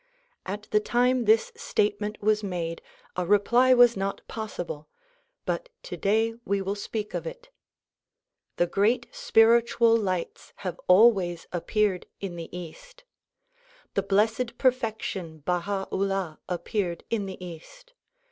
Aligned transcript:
At 0.47 0.63
the 0.71 0.79
time 0.79 1.25
this 1.25 1.51
state 1.55 2.01
ment 2.01 2.19
was 2.23 2.41
made 2.43 2.81
a 3.15 3.23
reply 3.23 3.75
was 3.75 3.95
not 3.95 4.27
possible 4.27 4.89
but 5.45 5.69
today 5.83 6.33
we 6.43 6.59
will 6.59 6.73
speak 6.73 7.13
of 7.13 7.27
it. 7.27 7.51
The 8.55 8.65
great 8.65 9.05
spiritual 9.11 9.95
lights 9.95 10.53
have 10.65 10.79
always 10.87 11.45
appeared 11.53 12.07
in 12.19 12.35
the 12.35 12.49
east. 12.57 13.03
The 13.93 14.01
Blessed 14.01 14.57
Perfection 14.57 15.43
Baiia 15.45 15.87
'Ullah 15.91 16.39
appeared 16.49 17.03
in 17.11 17.27
the 17.27 17.37
east. 17.45 17.93